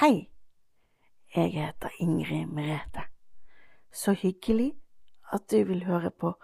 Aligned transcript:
Hei, 0.00 0.30
jeg 1.34 1.52
heter 1.52 1.88
Ingrid 1.98 2.46
Merete. 2.46 3.00
Så 3.92 4.12
hyggelig 4.12 4.74
at 5.32 5.50
du 5.50 5.64
vil 5.64 5.84
høre 5.84 6.10
på 6.10 6.34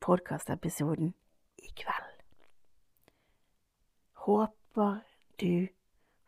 podkastepisoden 0.00 1.08
i 1.58 1.70
kveld. 1.76 2.20
Håper 4.12 5.00
du 5.40 5.66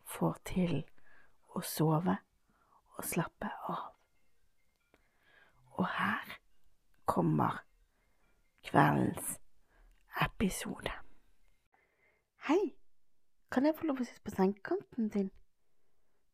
får 0.03 0.35
til 0.45 0.73
å 1.55 1.61
sove 1.63 2.17
og 2.97 3.07
slappe 3.07 3.51
av. 3.71 3.85
Og 5.79 5.87
her 5.87 6.33
kommer 7.05 7.61
kveldens 8.67 9.37
episode. 10.27 10.91
Hei, 12.49 12.75
kan 13.51 13.71
jeg 13.71 13.79
få 13.79 13.87
lov 13.87 14.03
å 14.03 14.09
sitte 14.09 14.27
på 14.27 14.35
sengekanten 14.35 15.07
din? 15.15 15.31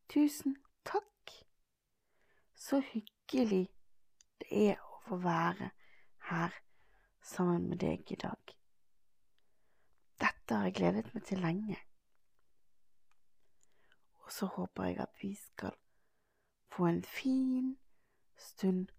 Tusen 0.10 0.58
takk. 0.84 1.32
Så 2.56 2.80
hyggelig 2.80 3.68
det 4.42 4.48
er 4.70 4.80
å 4.82 4.98
få 5.06 5.20
være 5.22 5.70
her 6.32 6.56
sammen 7.22 7.68
med 7.70 7.84
deg 7.84 8.10
i 8.12 8.18
dag. 8.18 8.56
Dette 10.18 10.58
har 10.58 10.66
jeg 10.66 10.78
gledet 10.80 11.14
meg 11.14 11.28
til 11.30 11.44
lenge. 11.46 11.78
Og 14.26 14.34
så 14.34 14.50
håper 14.58 14.90
jeg 14.90 15.00
at 15.06 15.22
vi 15.22 15.32
skal 15.38 15.78
få 16.74 16.90
en 16.90 17.04
fin 17.06 17.76
stund 18.38 18.90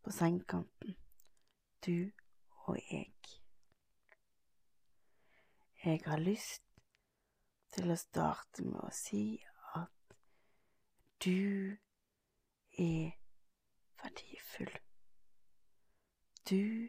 på 0.00 0.16
sengekanten, 0.16 0.96
du 1.84 2.10
og 2.64 2.78
jeg. 2.88 3.12
Jeg 5.84 6.00
har 6.06 6.24
lyst 6.24 6.64
til 7.76 7.92
å 7.92 8.00
starte 8.00 8.64
med 8.64 8.80
å 8.80 8.94
si 8.96 9.26
du 11.24 11.76
er 12.78 13.10
verdifull. 14.02 14.78
Du 16.50 16.88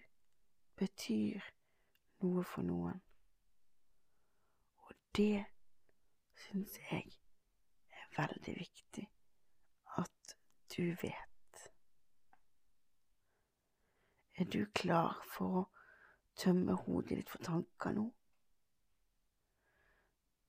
betyr 0.75 1.41
noe 2.21 2.43
for 2.43 2.67
noen, 2.67 2.99
og 4.77 4.91
det 5.15 5.45
syns 6.45 6.79
jeg 6.91 7.13
er 7.91 8.09
veldig 8.17 8.57
viktig 8.59 9.07
at 9.97 10.35
du 10.75 10.83
vet. 11.01 11.69
Er 14.37 14.43
du 14.51 14.65
klar 14.75 15.21
for 15.31 15.61
å 15.61 15.67
tømme 16.35 16.75
hodet 16.83 17.21
ditt 17.21 17.31
for 17.31 17.43
tanker 17.47 17.95
nå? 17.95 18.09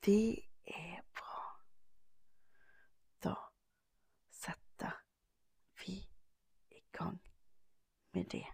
Det 0.07 0.43
er 0.67 1.05
bra. 1.15 1.45
Da 3.23 3.35
setter 4.41 4.99
vi 5.85 5.95
i 6.75 6.83
gang 6.99 7.21
med 8.17 8.25
det. 8.33 8.47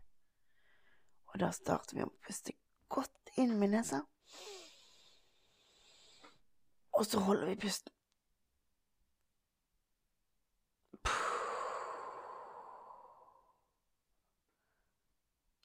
Og 1.32 1.40
da 1.40 1.48
starter 1.54 1.96
vi 1.96 2.04
å 2.04 2.12
puste 2.26 2.52
godt 2.92 3.32
inn 3.40 3.54
med 3.60 3.72
nesa. 3.72 4.02
Og 6.92 7.06
så 7.08 7.22
holder 7.24 7.46
vi 7.52 7.60
pusten. 7.62 7.94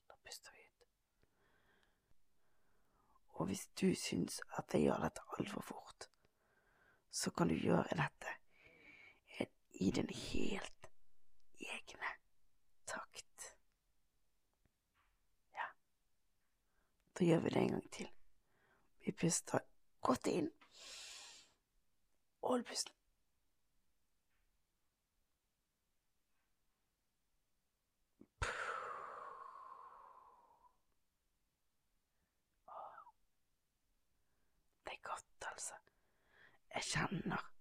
Da 0.08 0.16
puster 0.24 0.56
vi 0.56 0.62
ut. 0.70 0.88
Og 3.38 3.50
hvis 3.52 3.68
du 3.82 3.90
syns 3.98 4.42
at 4.58 4.74
jeg 4.74 4.88
gjør 4.88 5.08
dette 5.10 5.30
altfor 5.38 5.72
fort, 5.74 6.10
så 7.12 7.34
kan 7.34 7.50
du 7.50 7.58
gjøre 7.58 7.98
dette 7.98 8.38
i 9.80 9.92
din 9.92 10.10
helt 10.10 10.88
egne 11.60 12.10
takt. 12.86 13.56
Ja, 15.54 15.68
da 17.20 17.26
gjør 17.26 17.40
vi 17.40 17.50
det 17.50 17.62
en 17.62 17.72
gang 17.72 17.92
til. 17.92 18.10
Vi 19.06 19.12
puster 19.12 19.60
godt 20.02 20.28
inn. 20.28 20.52
Hold 22.44 22.64
pusten. 22.64 22.94
Det 34.86 34.94
er 34.94 35.02
godt, 35.10 35.50
altså. 35.52 35.74
Jeg 36.76 36.84
kjenner 36.84 37.52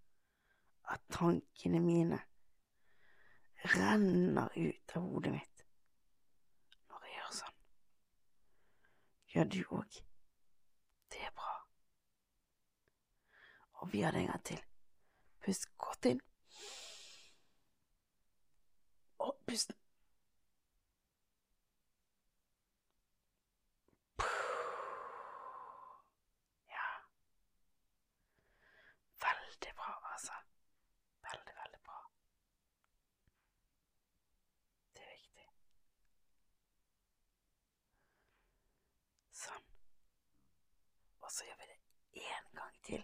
at 0.92 1.00
tankene 1.10 1.80
mine 1.80 2.20
renner 3.64 4.48
ut 4.56 4.96
av 4.96 5.02
hodet 5.02 5.32
mitt 5.32 5.64
når 6.90 7.06
jeg 7.06 7.14
gjør 7.16 7.32
sånn. 7.40 7.56
Gjør 9.36 9.44
du 9.44 9.62
òg? 9.76 9.96
Det 11.12 11.20
er 11.20 11.30
bra. 11.36 11.54
Og 13.72 13.92
vi 13.92 14.00
har 14.00 14.10
det 14.10 14.20
en 14.20 14.26
gang 14.26 14.44
til. 14.44 14.62
Pust 15.44 15.68
godt 15.78 16.04
inn. 16.04 16.20
Og 19.18 19.36
pust 19.46 19.72
Ja. 26.68 26.86
Veldig 29.26 29.74
bra, 29.76 29.92
altså. 30.12 30.32
Veldig, 31.28 31.54
veldig 31.62 31.80
bra. 31.84 32.00
Det 34.96 35.02
er 35.04 35.12
viktig. 35.12 35.48
Sånn. 39.44 39.64
Og 41.22 41.25
så 41.36 41.44
gjør 41.44 41.56
vi 41.60 41.66
det 41.70 41.78
én 42.26 42.52
gang 42.56 42.76
til. 42.82 43.02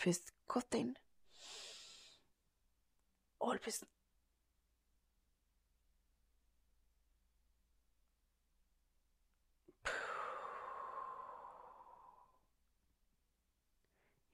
Pust 0.00 0.32
godt 0.48 0.74
inn. 0.74 0.94
Hold 3.42 3.60
pusten. 3.60 3.88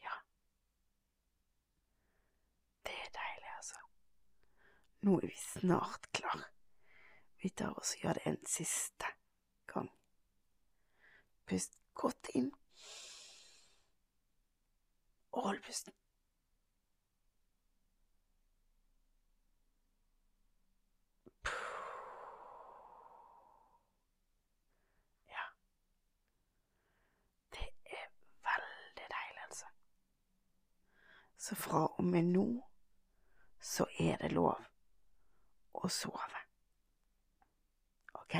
Ja. 0.04 0.14
Det 2.86 2.94
er 2.94 3.10
deilig, 3.18 3.50
altså. 3.56 3.82
Nå 5.00 5.18
er 5.18 5.26
vi 5.26 5.36
snart 5.42 6.12
klar. 6.12 6.46
Vi 7.42 7.50
tar 7.50 7.74
oss 7.78 7.96
og 7.96 8.06
gjør 8.06 8.20
det 8.20 8.26
en 8.30 8.40
siste 8.46 9.10
gang. 9.66 9.90
Pust 11.46 11.78
godt 11.98 12.30
inn. 12.38 12.52
Og 15.32 15.42
hold 15.48 15.62
pusten. 15.66 15.92
Ja. 25.28 25.44
Det 27.52 27.68
er 27.98 28.08
veldig 28.48 29.06
deilig, 29.16 29.42
altså. 29.44 29.66
Så 31.36 31.54
fra 31.54 31.86
og 31.86 32.04
med 32.04 32.22
nå 32.22 32.48
så 33.60 33.86
er 33.98 34.16
det 34.22 34.32
lov 34.32 34.64
å 35.74 35.88
sove. 35.88 36.40
Ok? 38.18 38.34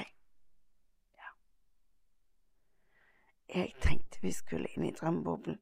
Ja. 1.19 1.31
Jeg 3.55 3.75
tenkte 3.81 4.21
vi 4.23 4.33
skulle 4.33 4.69
inn 4.77 4.85
i 4.85 4.93
drømmeboblen, 4.93 5.61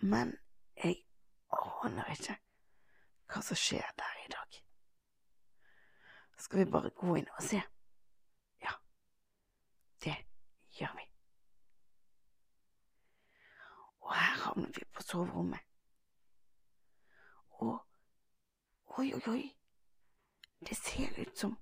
men 0.00 0.32
jeg 0.76 1.02
aner 1.84 2.12
ikke 2.14 2.36
hva 3.28 3.42
som 3.44 3.58
skjer 3.60 3.90
der 3.98 4.20
i 4.24 4.30
dag. 4.32 4.60
Skal 6.38 6.58
vi 6.62 6.70
bare 6.70 6.90
gå 6.96 7.16
inn 7.20 7.28
og 7.36 7.42
se? 7.44 7.60
Ja, 8.62 8.72
det 10.04 10.14
gjør 10.78 10.94
vi. 10.96 11.04
Og 14.00 14.14
her 14.14 14.40
havner 14.44 14.72
vi 14.76 14.84
på 14.92 15.02
soverommet. 15.02 15.60
Og 17.50 17.74
oi, 18.98 19.12
oi, 19.12 19.22
oi, 19.28 19.44
det 20.68 20.76
ser 20.76 21.20
ut 21.20 21.38
som 21.38 21.58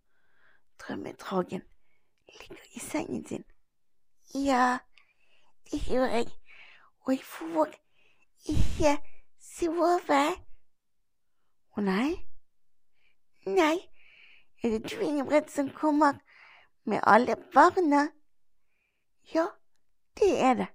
drømmedragen 0.79 1.67
ligger 2.29 2.71
i 2.75 2.79
sengen 2.79 3.27
sin. 3.27 3.45
Ja, 4.35 4.79
det 5.71 5.81
gjør 5.87 6.05
jeg, 6.05 6.27
og 7.01 7.13
jeg 7.13 7.25
får 7.25 7.75
ikke 8.51 8.95
sove. 9.39 10.23
Å 11.79 11.85
nei? 11.87 12.17
Nei, 13.47 13.77
er 14.59 14.73
det 14.73 14.81
du, 14.91 14.97
Ingebrigt, 15.07 15.53
som 15.55 15.69
kommer 15.71 16.19
med 16.83 17.07
alle 17.07 17.37
barna? 17.55 18.09
Ja, 19.35 19.45
det 20.19 20.33
er 20.49 20.59
det. 20.59 20.67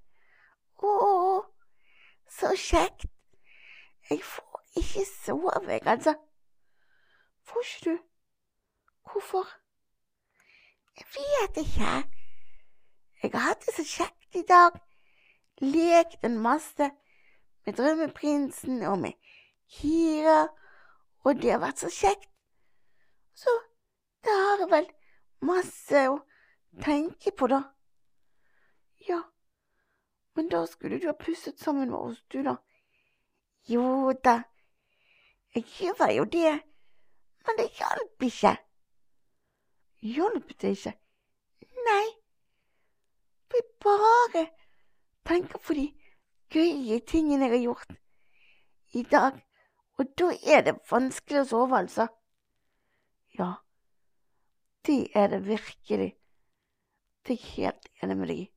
Å, 0.79 0.94
så 2.31 2.53
kjekt. 2.55 3.09
Jeg 4.07 4.23
får 4.23 4.63
ikke 4.79 5.03
sove, 5.09 5.51
jeg, 5.67 5.83
altså. 5.83 6.15
Får 7.44 7.67
ikke 7.67 7.89
du? 7.89 8.00
Hvorfor? 9.12 9.51
Jeg 10.95 11.12
vet 11.17 11.62
ikke. 11.65 12.19
Jeg 13.21 13.31
har 13.33 13.39
hatt 13.39 13.66
det 13.66 13.75
så 13.75 13.83
kjekt 13.83 14.36
i 14.39 14.45
dag. 14.48 14.77
Lekt 15.60 16.24
en 16.24 16.38
masse 16.39 16.92
med 17.66 17.75
Drømmeprinsen 17.75 18.83
og 18.88 19.00
med 19.00 19.18
Kira, 19.69 20.48
og 21.27 21.42
det 21.42 21.51
har 21.51 21.60
vært 21.60 21.83
så 21.83 21.89
kjekt. 21.92 22.30
Så 23.36 23.51
da 24.24 24.36
har 24.36 24.63
jeg 24.63 24.71
vel 24.71 24.88
masse 25.45 26.06
å 26.10 26.16
tenke 26.83 27.36
på, 27.36 27.50
da. 27.51 27.60
Ja, 29.10 29.19
men 30.36 30.50
da 30.50 30.63
skulle 30.68 31.00
du 31.00 31.10
ha 31.10 31.18
pusset 31.19 31.60
sammen 31.60 31.92
med 31.92 32.00
oss, 32.00 32.24
du, 32.31 32.39
da. 32.44 32.56
Jo 33.68 34.13
da, 34.24 34.39
jeg 35.56 35.68
gjør 35.75 36.15
jo 36.15 36.25
det, 36.31 36.56
men 37.45 37.60
det 37.60 37.69
hjalp 37.77 38.25
ikke. 38.31 38.56
Hjalp 40.15 40.56
det 40.62 40.74
ikke? 40.77 40.95
Nei, 43.50 43.62
jeg 43.62 43.69
bare 43.81 44.46
tenker 45.25 45.62
på 45.63 45.74
de 45.74 45.88
gøye 46.54 47.00
tingene 47.07 47.48
jeg 47.48 47.56
har 47.56 47.63
gjort 47.63 47.96
i 48.94 49.04
dag, 49.10 49.40
og 49.98 50.13
da 50.18 50.30
er 50.54 50.63
det 50.66 50.75
vanskelig 50.90 51.42
å 51.44 51.50
sove, 51.50 51.80
altså. 51.80 52.07
Ja, 53.38 53.56
det 54.86 55.10
er 55.16 55.28
det 55.34 55.42
virkelig. 55.48 56.13
Det 57.25 57.36
er 57.36 57.42
jeg 57.42 57.54
helt 57.56 57.90
enig 58.04 58.18
med 58.18 58.31
deg 58.31 58.40
i. 58.46 58.48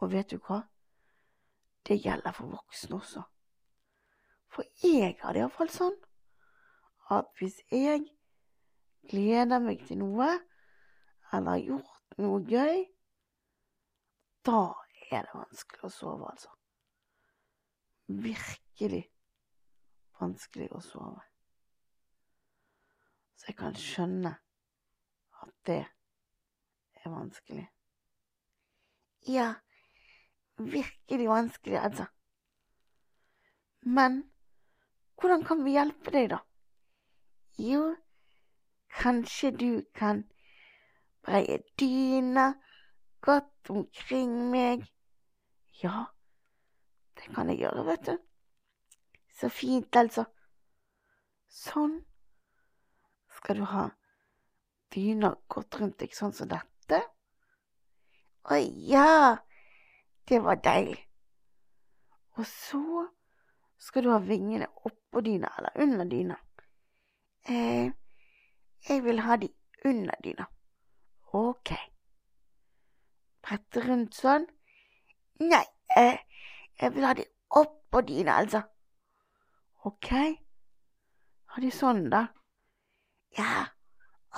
Og 0.00 0.10
vet 0.12 0.30
du 0.30 0.38
hva? 0.46 0.62
Det 1.86 2.00
gjelder 2.00 2.34
for 2.34 2.54
voksne 2.54 2.96
også. 2.96 3.22
For 4.54 4.66
jeg 4.82 5.16
har 5.20 5.34
det 5.34 5.42
iallfall 5.42 5.70
sånn 5.70 5.96
at 7.12 7.28
hvis 7.38 7.60
jeg 7.70 8.06
gleder 9.10 9.60
meg 9.60 9.82
til 9.86 10.00
noe, 10.00 10.30
eller 11.34 11.50
har 11.58 11.64
gjort 11.66 12.20
noe 12.22 12.40
gøy, 12.48 12.84
da 14.46 14.60
er 15.10 15.26
det 15.26 15.34
vanskelig 15.34 15.86
å 15.86 15.92
sove, 15.92 16.30
altså. 16.30 16.50
Virkelig 18.06 19.04
vanskelig 20.20 20.68
å 20.74 20.80
sove. 20.84 21.22
Så 23.36 23.50
jeg 23.50 23.58
kan 23.58 23.76
skjønne 23.78 24.34
at 25.42 25.54
det 25.68 25.82
er 25.84 27.12
vanskelig. 27.12 27.66
Ja, 29.28 29.54
virkelig 30.56 31.28
vanskelig, 31.28 31.78
altså. 31.80 32.06
Men 33.84 34.22
hvordan 35.20 35.44
kan 35.44 35.64
vi 35.64 35.76
hjelpe 35.76 36.12
deg, 36.12 36.30
da? 36.32 36.40
Jo, 37.60 37.94
kanskje 39.00 39.50
du 39.50 39.70
kan 39.94 40.24
breie 41.24 41.60
dyna 41.80 42.54
godt 43.24 43.70
omkring 43.70 44.32
meg. 44.50 44.84
Ja, 45.82 46.04
det 47.16 47.30
kan 47.34 47.48
jeg 47.48 47.64
gjøre, 47.64 47.86
vet 47.86 48.06
du. 48.06 48.18
Så 49.34 49.48
fint, 49.50 49.96
altså. 49.96 50.26
Sånn 51.48 52.00
skal 53.34 53.60
du 53.60 53.64
ha 53.70 53.88
dyna 54.94 55.32
godt 55.50 55.80
rundt 55.80 55.98
deg, 56.02 56.14
sånn 56.14 56.34
som 56.36 56.50
dette. 56.50 57.00
Å 58.44 58.60
ja, 58.60 59.36
det 60.28 60.40
var 60.44 60.60
deilig. 60.62 61.00
Og 62.36 62.46
så 62.50 63.06
skal 63.80 64.04
du 64.04 64.10
ha 64.12 64.20
vingene 64.22 64.68
oppå 64.84 65.22
dyna 65.24 65.50
eller 65.58 65.80
under 65.86 66.08
dyna. 66.10 66.38
Eh, 67.48 67.90
jeg 68.88 69.02
vil 69.04 69.24
ha 69.24 69.36
de 69.40 69.50
under 69.84 70.22
dyna. 70.24 70.46
Ok. 71.32 71.74
Rundt 73.44 74.14
sånn. 74.16 74.46
Nei, 75.44 75.64
eh, 75.96 76.16
jeg 76.80 76.94
vil 76.94 77.04
ha 77.04 77.12
de 77.14 77.26
oppå 77.60 78.00
dyna, 78.06 78.38
altså. 78.40 78.62
Ok. 79.84 80.08
Ha 81.52 81.60
de 81.60 81.70
sånn, 81.70 82.08
da. 82.10 82.22
Ja, 83.36 83.66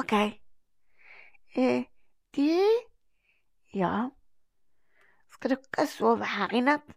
ok. 0.00 0.12
Eh, 1.56 1.84
du 2.34 2.82
Ja. 3.72 4.10
Skal 5.30 5.52
dere 5.52 5.86
sove 5.86 6.24
her 6.24 6.54
i 6.54 6.60
natt? 6.64 6.94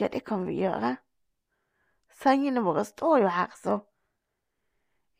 Ja, 0.00 0.08
det 0.08 0.24
kan 0.24 0.46
vi 0.46 0.56
gjøre. 0.62 0.96
Sengene 2.22 2.62
våre 2.64 2.84
står 2.88 3.18
jo 3.20 3.28
her, 3.28 3.50
så 3.60 3.80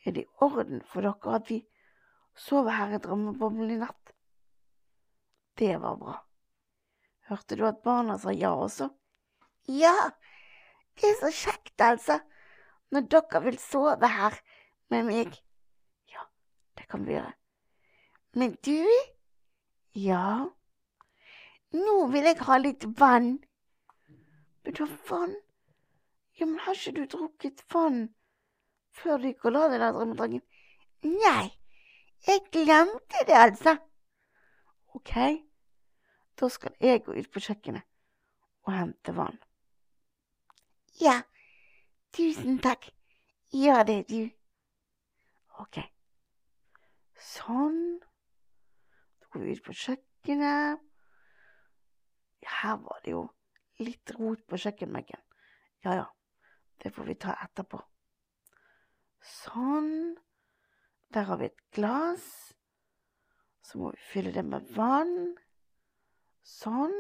er 0.06 0.12
det 0.16 0.24
i 0.24 0.30
orden 0.40 0.80
for 0.88 1.04
dere 1.04 1.36
at 1.36 1.50
vi 1.50 1.60
sover 2.34 2.70
her 2.70 2.96
i 2.96 3.02
drømmeboblen 3.04 3.70
i 3.70 3.76
natt? 3.82 4.11
Det 5.58 5.76
var 5.80 5.96
bra. 5.96 6.16
Hørte 7.28 7.56
du 7.56 7.66
at 7.68 7.82
barna 7.84 8.18
sa 8.18 8.32
ja 8.32 8.52
også? 8.56 8.88
Ja, 9.68 9.94
det 10.98 11.10
er 11.10 11.18
så 11.20 11.30
kjekt, 11.32 11.76
altså, 11.80 12.18
når 12.92 13.06
dere 13.12 13.42
vil 13.44 13.58
sove 13.62 14.08
her 14.08 14.38
med 14.90 15.06
meg. 15.08 15.36
Ja, 16.12 16.26
det 16.78 16.88
kan 16.90 17.06
vi 17.06 17.16
gjøre. 17.16 17.34
Men 18.34 18.56
du? 18.64 18.88
Ja? 19.94 20.48
Nå 21.72 21.96
vil 22.12 22.28
jeg 22.28 22.40
ha 22.48 22.58
litt 22.60 22.84
vann. 22.98 23.36
Vil 24.64 24.76
du 24.76 24.84
ha 24.84 24.90
vann? 25.08 25.36
Ja, 26.40 26.46
men 26.48 26.58
har 26.64 26.76
ikke 26.76 26.96
du 26.96 27.06
drukket 27.16 27.64
vann 27.72 28.06
før 28.92 29.20
du 29.20 29.30
gikk 29.30 29.46
og 29.48 29.54
la 29.54 29.68
deg 29.72 29.80
der, 29.80 29.94
drømmedrangen? 29.96 30.42
Nei, 31.06 31.48
jeg 32.26 32.44
glemte 32.52 33.24
det, 33.28 33.36
altså. 33.36 33.76
Ok, 34.94 35.14
da 36.40 36.48
skal 36.52 36.76
jeg 36.80 37.04
gå 37.04 37.14
ut 37.16 37.30
på 37.32 37.40
kjøkkenet 37.40 37.86
og 38.66 38.74
hente 38.76 39.14
vann. 39.16 39.38
Ja, 41.00 41.22
tusen 42.12 42.60
takk. 42.62 42.90
Gjør 43.52 43.82
det, 43.88 43.98
du. 44.08 44.28
Ok. 45.60 45.80
Sånn. 47.20 48.00
Da 49.20 49.30
går 49.32 49.44
vi 49.44 49.56
ut 49.56 49.64
på 49.66 49.76
kjøkkenet. 49.76 50.80
Her 52.42 52.78
var 52.82 53.00
det 53.04 53.14
jo 53.14 53.26
litt 53.82 54.12
rot 54.16 54.42
på 54.48 54.58
kjøkkenbenken. 54.60 55.20
Ja 55.84 55.96
ja, 55.98 56.08
det 56.82 56.92
får 56.94 57.08
vi 57.08 57.18
ta 57.18 57.36
etterpå. 57.44 57.80
Sånn. 59.22 60.16
Der 61.12 61.28
har 61.28 61.38
vi 61.40 61.50
et 61.50 61.64
glass. 61.74 62.54
Så 63.72 63.78
må 63.80 63.90
vi 63.94 64.04
fylle 64.04 64.34
det 64.34 64.42
med 64.44 64.66
vann. 64.76 65.32
Sånn. 66.44 66.92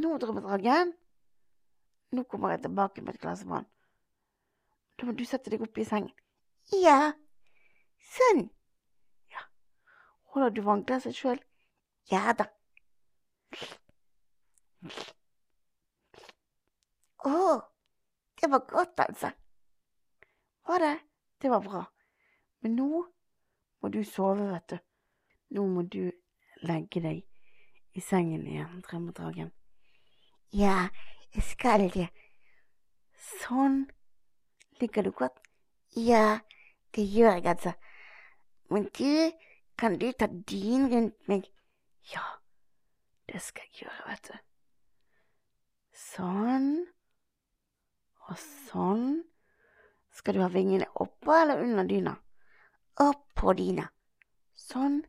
Nå, 0.00 0.14
drømmedragen. 0.22 0.94
Nå 2.16 2.24
kommer 2.30 2.54
jeg 2.54 2.62
tilbake 2.64 3.04
med 3.04 3.18
et 3.18 3.20
glass 3.20 3.44
vann. 3.44 3.68
Da 4.96 5.04
må 5.04 5.12
du 5.18 5.26
sette 5.28 5.52
deg 5.52 5.60
opp 5.66 5.76
i 5.76 5.84
sengen. 5.84 6.16
Ja, 6.72 7.12
sånn. 8.14 8.46
Ja. 9.36 9.44
Holder 10.32 10.56
du 10.56 10.64
vannglasset 10.64 11.18
sjøl? 11.18 11.44
Ja 12.08 12.32
da. 12.32 12.48
Å, 17.28 17.38
det 18.40 18.54
var 18.56 18.68
godt, 18.70 19.08
altså. 19.10 19.36
Var 20.72 20.88
det? 20.88 20.94
Det 21.44 21.52
var 21.52 21.68
bra. 21.68 21.88
Men 22.64 22.80
nå 22.80 23.08
må 23.82 23.90
du 23.90 24.02
sove, 24.06 24.46
vet 24.52 24.68
du. 24.70 24.78
Nå 25.56 25.66
må 25.68 25.82
du 25.82 26.12
legge 26.62 27.02
deg 27.02 27.22
i 27.98 28.00
sengen 28.00 28.46
igjen, 28.46 28.80
drømmedragen. 28.86 29.50
Ja, 30.52 30.88
jeg 31.34 31.44
skal 31.48 31.88
det. 31.92 32.08
Sånn. 33.42 33.84
Ligger 34.80 35.06
du 35.06 35.12
godt? 35.16 35.38
Ja, 35.96 36.40
det 36.94 37.04
gjør 37.04 37.36
jeg, 37.36 37.46
altså. 37.46 37.74
Men 38.72 38.88
du, 38.96 39.32
kan 39.78 39.98
du 40.00 40.08
ta 40.12 40.26
dynen 40.30 40.88
rundt 40.92 41.28
meg? 41.28 41.50
Ja, 42.12 42.24
det 43.28 43.42
skal 43.44 43.68
jeg 43.68 43.84
gjøre, 43.84 44.08
vet 44.08 44.30
du. 44.30 44.40
Sånn. 46.06 46.72
Og 48.28 48.38
sånn. 48.40 49.22
Skal 50.12 50.36
du 50.36 50.42
ha 50.44 50.50
vingene 50.52 50.88
oppå 51.00 51.34
eller 51.36 51.62
under 51.64 51.88
dyna? 51.88 52.16
Oppå 53.00 53.54
dyna. 53.56 53.86
Sånn. 54.58 55.00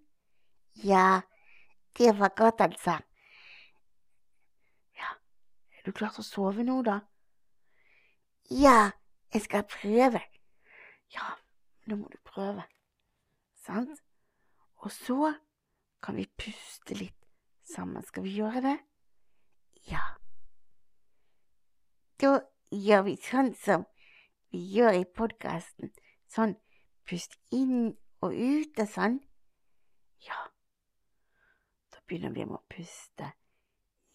Ja, 0.84 1.24
det 1.98 2.14
var 2.20 2.32
godt, 2.38 2.62
altså. 2.62 2.98
Ja, 4.98 5.10
er 5.78 5.84
du 5.86 5.92
klar 5.92 6.14
til 6.16 6.24
å 6.24 6.28
sove 6.28 6.64
nå, 6.64 6.80
da? 6.86 7.02
Ja, 8.50 8.94
jeg 9.34 9.46
skal 9.46 9.68
prøve. 9.68 10.22
Ja, 11.14 11.36
nå 11.88 12.00
må 12.00 12.10
du 12.12 12.18
prøve. 12.26 12.66
Sant? 13.64 14.02
Og 14.84 14.92
så 14.92 15.34
kan 16.04 16.18
vi 16.20 16.26
puste 16.40 16.98
litt 16.98 17.20
sammen. 17.64 18.04
Skal 18.04 18.26
vi 18.26 18.36
gjøre 18.40 18.64
det? 18.64 18.78
Ja. 19.88 20.04
Da 22.20 22.40
gjør 22.72 23.06
vi 23.08 23.16
sånn 23.22 23.54
som 23.60 23.86
vi 24.52 24.64
gjør 24.76 25.00
i 25.00 25.06
podkasten. 25.06 25.94
Sånn 26.30 26.58
pust 27.10 27.38
inn 27.52 27.94
og 28.24 28.34
ut 28.34 28.80
er 28.80 28.90
sånn. 28.90 29.20
Ja, 30.24 30.40
da 31.92 32.04
begynner 32.08 32.34
vi 32.36 32.48
med 32.48 32.60
å 32.60 32.66
puste 32.72 33.34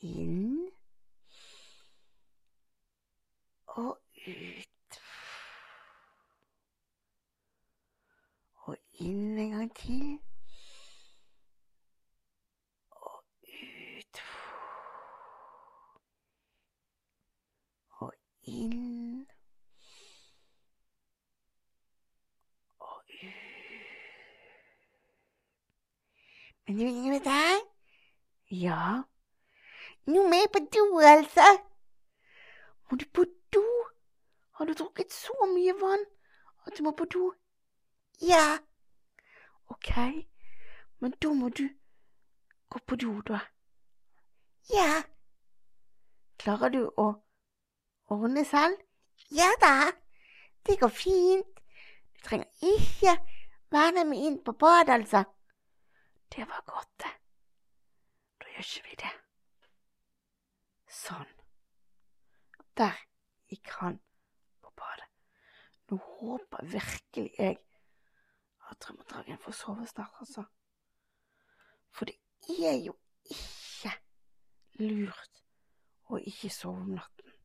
inn 0.04 0.68
og 3.78 3.98
ut. 4.26 5.00
Og 8.66 8.76
inn 8.92 9.38
en 9.38 9.50
gang 9.50 9.70
til. 9.76 10.18
Og 12.90 13.22
ut. 13.42 14.22
Og 18.00 18.12
inn. 18.42 19.26
Og 22.78 23.02
ut. 23.06 23.32
Men 26.66 26.76
du, 26.76 26.82
Ingeborg, 26.82 27.68
ja, 28.50 29.02
nå 30.14 30.24
må 30.28 30.40
jeg 30.40 30.50
på 30.54 30.62
do, 30.74 30.84
Else. 31.14 31.48
Må 32.90 32.96
du 33.00 33.04
på 33.14 33.24
do? 33.54 33.64
Har 34.58 34.66
du 34.66 34.72
drukket 34.72 35.12
så 35.12 35.34
mye 35.52 35.74
vann 35.80 36.04
at 36.66 36.78
du 36.78 36.82
må 36.82 36.92
på 36.96 37.04
do? 37.04 37.32
Ja. 38.20 38.58
Ok, 39.68 39.92
men 40.98 41.14
da 41.22 41.32
må 41.32 41.48
du 41.48 41.68
gå 42.70 42.80
på 42.86 42.96
do, 42.96 43.20
da. 43.28 43.40
Ja. 44.72 45.02
Klarer 46.38 46.72
du 46.72 46.82
å 46.96 47.08
ordne 48.10 48.44
selv? 48.44 48.80
Ja 49.34 49.48
da, 49.60 49.90
det 50.66 50.78
går 50.80 50.92
fint. 50.94 51.62
Du 52.14 52.24
trenger 52.24 52.48
ikke 52.74 53.16
være 53.70 54.04
med 54.04 54.18
inn 54.24 54.42
på 54.44 54.52
badet, 54.52 54.94
altså. 54.94 55.24
Det 56.34 56.48
var 56.48 56.62
godt, 56.66 56.92
det. 57.02 57.14
Da 58.40 58.52
gjør 58.54 58.66
ikke 58.66 58.84
vi 58.90 59.00
det. 59.04 59.14
Sånn. 60.98 61.30
Der 62.78 62.98
gikk 63.50 63.70
han 63.78 63.98
på 64.62 64.72
badet. 64.78 65.08
Nå 65.88 65.98
håper 66.02 66.66
virkelig 66.74 67.30
jeg 67.38 67.58
at 68.68 68.80
Drømmedragen 68.84 69.40
får 69.40 69.56
sove 69.56 69.86
snart, 69.88 70.16
altså. 70.20 70.44
For 71.94 72.08
det 72.10 72.18
er 72.68 72.76
jo 72.84 72.94
ikke 73.32 73.94
lurt 74.82 75.42
å 76.12 76.20
ikke 76.20 76.50
sove 76.52 76.82
om 76.84 76.94
natten. 76.98 77.36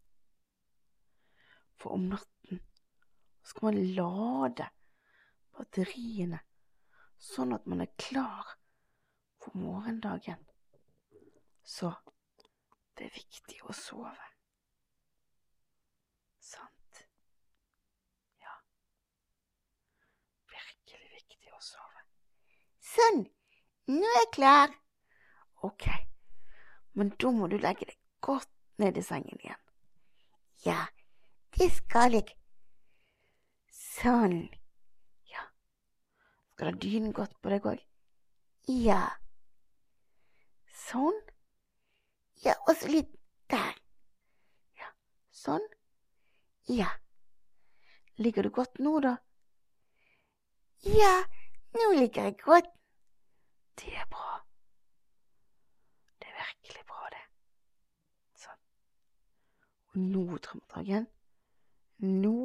For 1.80 1.96
om 1.96 2.08
natten 2.12 2.62
skal 3.44 3.70
man 3.70 3.80
lade 3.98 4.68
batteriene 5.54 6.42
sånn 7.24 7.56
at 7.56 7.68
man 7.70 7.84
er 7.84 7.92
klar 8.00 8.56
for 9.40 9.56
morgendagen. 9.60 10.40
Så 11.64 11.92
det 12.98 13.08
er 13.08 13.16
viktig 13.16 13.60
å 13.66 13.74
sove. 13.76 14.28
Sant? 16.44 17.02
Ja. 18.44 18.54
Virkelig 20.54 21.10
viktig 21.16 21.54
å 21.56 21.62
sove. 21.64 22.06
Sånn, 22.94 23.24
nå 23.90 24.12
er 24.12 24.20
jeg 24.20 24.32
klar. 24.38 24.76
Ok, 25.64 25.88
men 27.00 27.14
da 27.18 27.32
må 27.34 27.50
du 27.50 27.58
legge 27.58 27.88
deg 27.90 27.98
godt 28.22 28.52
ned 28.84 29.00
i 29.00 29.06
sengen 29.06 29.40
igjen. 29.40 29.62
Ja, 30.68 30.86
det 31.58 31.72
skal 31.74 32.20
jeg. 32.20 32.36
Sånn. 33.74 34.38
Ja. 35.32 35.48
Skal 36.54 36.70
du 36.70 36.72
ha 36.74 36.82
dynen 36.86 37.16
godt 37.16 37.36
på 37.42 37.52
deg 37.54 37.66
òg? 37.74 37.84
Ja. 38.70 39.04
Sånn. 40.86 41.23
Ja, 42.44 42.56
og 42.68 42.76
så 42.80 42.90
litt 42.92 43.12
der. 43.52 43.78
Ja, 44.80 44.90
sånn. 45.32 45.64
Ja. 46.70 46.90
Ligger 48.20 48.46
du 48.48 48.52
godt 48.54 48.80
nå, 48.84 48.98
da? 49.04 49.16
Ja, 50.84 51.14
nå 51.78 51.92
ligger 51.96 52.30
jeg 52.30 52.38
godt. 52.44 52.70
Det 53.80 53.96
er 53.98 54.06
bra. 54.12 54.36
Det 56.20 56.28
er 56.30 56.38
virkelig 56.42 56.84
bra, 56.92 57.08
det. 57.16 57.24
Sånn. 58.44 58.60
Og 59.94 59.98
nå, 60.04 60.26
Drømmedragen, 60.46 61.08
nå 62.04 62.36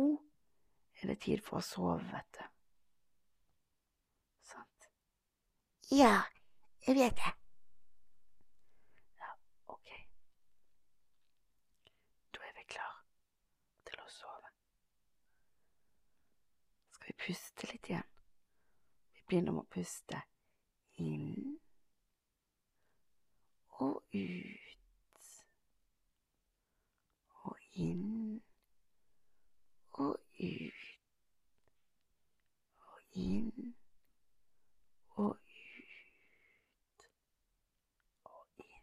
er 1.02 1.12
det 1.12 1.18
tid 1.26 1.42
for 1.44 1.60
å 1.60 1.66
sove, 1.66 1.98
vet 2.12 2.38
du. 2.38 2.46
Sant? 4.52 4.88
Ja, 5.94 6.14
jeg 6.86 6.96
vet 6.98 7.20
det. 7.20 7.34
Ja, 9.20 9.30
ok. 9.74 9.92
Da 12.34 12.42
er 12.48 12.56
vi 12.58 12.66
klar 12.74 12.96
til 13.90 14.02
å 14.02 14.08
sove. 14.12 14.50
Skal 16.96 17.07
vi 17.07 17.07
puste 17.18 17.66
litt 17.72 17.88
igjen? 17.90 18.10
Vi 19.14 19.24
begynner 19.28 19.52
med 19.56 19.66
å 19.66 19.72
puste 19.74 20.22
inn 20.98 21.58
og 23.80 24.02
ut. 24.12 25.26
Og 27.44 27.56
inn 27.72 28.42
og 29.92 30.16
ut. 30.38 30.72
Og 32.88 33.00
inn 33.12 33.74
og 35.16 35.36
ut. 35.36 37.04
Og 38.24 38.46
inn 38.58 38.82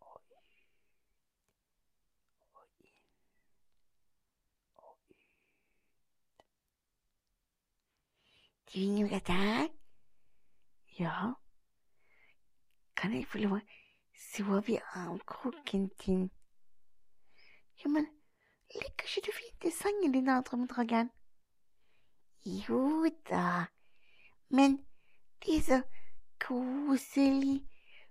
og 0.00 0.20
ut. 0.28 0.58
Og 2.52 2.68
inn 2.80 3.06
og 4.76 4.98
ut. 5.10 5.28
Du, 8.74 9.08
der. 9.08 9.68
Ja? 10.98 11.32
Kan 12.96 13.12
jeg 13.14 13.26
få 13.26 13.38
lov 13.38 13.54
å 13.56 13.60
sove 14.18 14.74
i 14.74 14.80
armkroken 14.98 15.88
din? 16.02 16.30
Ja, 17.80 17.88
men 17.88 18.08
ligger 18.74 19.06
ikke 19.06 19.22
du 19.26 19.32
fint 19.32 19.64
i 19.64 19.72
sengen 19.72 20.12
din, 20.12 20.26
da, 20.26 20.40
Drømmedragen? 20.42 21.10
Jo 22.44 23.08
da, 23.30 23.64
men 24.50 24.78
det 25.44 25.56
er 25.56 25.62
så 25.62 25.82
koselig 26.42 27.60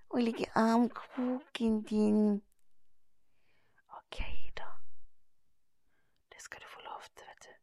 å 0.10 0.22
ligge 0.24 0.48
i 0.48 0.54
armkroken 0.56 1.82
din. 1.90 2.22
Ok, 4.00 4.22
da. 4.58 4.72
Det 6.32 6.42
skal 6.42 6.64
du 6.64 6.72
få 6.72 6.88
lov 6.88 7.12
til, 7.14 7.28
vet 7.28 7.50
du. 7.50 7.54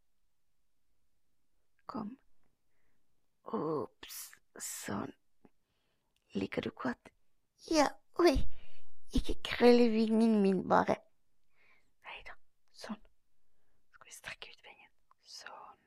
Kom. 1.86 2.14
Ops, 3.54 4.16
sånn. 4.58 5.12
Liker 6.34 6.64
du 6.66 6.72
godt? 6.74 7.10
Ja, 7.70 7.86
oi, 8.18 8.34
ikke 9.14 9.36
krølle 9.46 9.86
vingen 9.92 10.40
min, 10.42 10.64
bare. 10.68 10.96
Nei 12.06 12.16
da, 12.26 12.34
sånn. 12.74 12.98
Skal 13.94 14.08
vi 14.08 14.16
strekke 14.16 14.50
ut 14.50 14.66
vingen. 14.66 14.90
Sånn. 15.36 15.78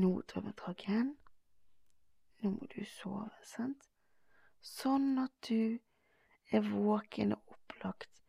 Nå, 0.00 0.14
drømmedragen. 0.32 1.12
Nå 2.40 2.54
må 2.54 2.70
du 2.72 2.80
sove, 2.88 3.28
sant? 3.44 3.84
Sånn 4.64 5.18
at 5.20 5.34
du 5.50 5.76
er 6.56 6.64
våken 6.70 7.36
og 7.36 7.58
opplagt 7.58 8.24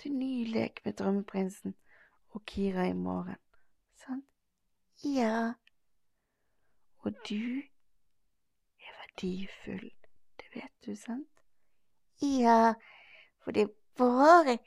til 0.00 0.16
ny 0.16 0.46
lek 0.54 0.80
med 0.86 0.96
drømmeprinsen 0.96 1.76
og 2.32 2.48
Kira 2.48 2.88
i 2.88 2.96
morgen. 2.96 3.40
Sant? 4.00 4.24
Ja. 5.04 5.56
Og 7.06 7.12
du 7.28 7.62
er 8.82 8.94
verdifull. 9.00 9.90
Det 10.40 10.46
vet 10.54 10.72
du, 10.86 10.96
sant? 10.98 11.28
Ja, 12.22 12.74
for 13.38 13.54
det 13.54 13.62
er 13.62 13.74
bare 13.98 14.58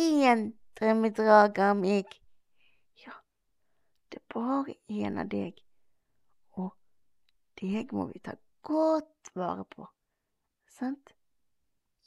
én 0.00 0.46
drømmedrager 0.78 1.66
av 1.66 1.76
meg. 1.76 2.16
Ja, 3.04 3.12
det 4.08 4.22
er 4.22 4.26
bare 4.32 4.78
én 4.88 5.20
av 5.20 5.28
deg. 5.28 5.60
Og 6.56 6.72
deg 7.60 7.92
må 7.92 8.08
vi 8.14 8.24
ta 8.24 8.38
godt 8.64 9.34
vare 9.36 9.68
på. 9.76 9.84
Sant? 10.78 11.12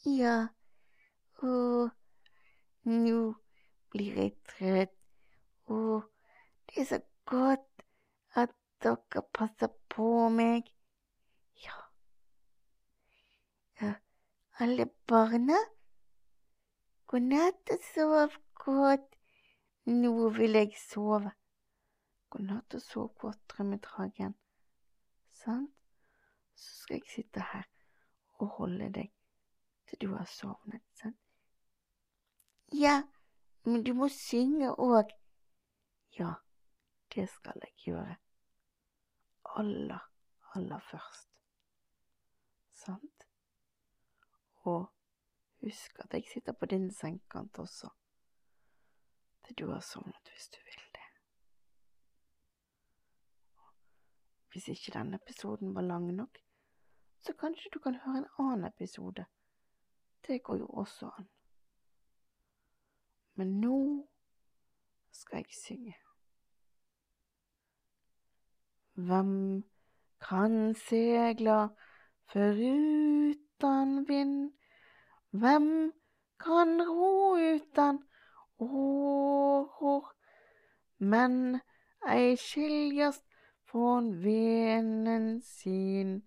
Ja. 0.06 0.48
og 1.46 1.92
nå 2.90 3.22
blir 3.94 4.24
jeg 4.24 4.34
trøtt. 4.50 4.98
Å, 5.70 6.02
det 6.66 6.82
er 6.82 6.94
så 6.96 7.04
godt 7.30 7.67
dere 8.84 9.24
passer 9.34 9.72
på 9.90 10.30
meg. 10.30 10.70
Ja. 11.64 11.78
Ja, 13.82 13.94
alle 14.60 14.86
barna. 15.08 15.60
God 17.08 17.30
natt 17.32 17.72
og 17.72 17.86
sov 17.94 18.36
godt. 18.66 19.16
Nå 19.88 20.30
vil 20.36 20.60
jeg 20.60 20.74
sove. 20.82 21.32
God 22.30 22.50
natt 22.50 22.76
og 22.76 22.82
sov 22.84 23.14
godt, 23.22 23.40
drømmedragen. 23.50 24.36
Sant? 25.32 25.72
Så 26.58 26.74
skal 26.82 27.00
jeg 27.00 27.12
sitte 27.14 27.46
her 27.54 27.64
og 28.42 28.48
holde 28.58 28.90
deg 28.94 29.12
til 29.88 30.02
du 30.02 30.16
har 30.16 30.26
sovnet, 30.26 30.84
sant? 31.00 31.18
Ja, 32.74 33.02
men 33.64 33.84
du 33.84 33.94
må 33.94 34.10
synge 34.12 34.74
òg. 34.74 35.14
Ja, 36.20 36.34
det 37.16 37.30
skal 37.30 37.62
jeg 37.64 37.74
gjøre. 37.86 38.18
Aller, 39.58 40.00
aller 40.56 40.80
først. 40.80 41.30
Sant? 42.74 43.28
Og 44.70 44.86
husk 45.62 46.00
at 46.00 46.14
jeg 46.14 46.24
sitter 46.34 46.54
på 46.54 46.66
din 46.66 46.92
sengekant 46.92 47.60
også, 47.60 47.90
til 49.46 49.56
du 49.56 49.72
har 49.72 49.80
sovnet 49.80 50.30
hvis 50.34 50.50
du 50.50 50.60
vil 50.66 50.84
det. 50.98 51.08
Hvis 54.52 54.68
ikke 54.68 54.94
denne 55.00 55.20
episoden 55.24 55.76
var 55.76 55.82
lang 55.82 56.14
nok, 56.14 56.38
så 57.22 57.34
kanskje 57.34 57.70
du 57.74 57.80
kan 57.80 57.96
høre 58.06 58.18
en 58.18 58.30
annen 58.40 58.68
episode. 58.68 59.26
Det 60.28 60.44
går 60.44 60.58
jo 60.58 60.68
også 60.68 61.10
an. 61.18 61.30
Men 63.36 63.60
nå 63.62 64.08
skal 65.12 65.38
jeg 65.38 65.54
synge. 65.64 65.96
Hvem 68.98 69.64
kan 70.20 70.74
segla 70.74 71.68
foruten 72.34 74.08
vind? 74.08 74.54
Hvem 75.30 75.94
kan 76.40 76.82
ro 76.82 77.36
uten 77.38 78.00
åror? 78.60 80.16
Men 80.98 81.60
ei 82.10 82.38
skiljast 82.38 83.26
från 83.70 84.24
venen 84.24 85.42
sin 85.42 86.22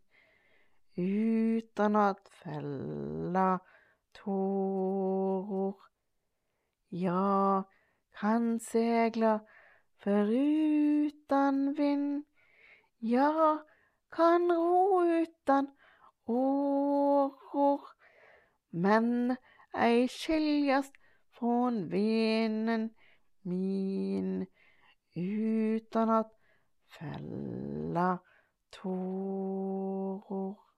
utan 0.97 1.97
att 1.97 2.29
fella 2.29 3.59
tårer. 4.13 5.75
Ja, 6.89 7.65
kan 8.21 8.61
segla 8.61 9.41
foruten 10.05 11.75
vind. 11.75 12.30
Jag 13.03 13.59
kan 14.11 14.53
ro 14.53 15.05
utan 15.05 15.67
åror. 16.27 17.81
Men 18.71 19.37
ei 19.75 20.09
skiljas 20.09 20.93
från 21.31 21.89
venen 21.89 22.91
min 23.43 24.47
utan 25.15 26.11
att 26.11 26.33
fälla 26.99 28.19
tårer. 28.83 30.70